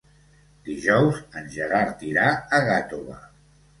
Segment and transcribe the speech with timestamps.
[0.69, 2.27] Dijous en Gerard irà
[2.59, 3.21] a Gàtova.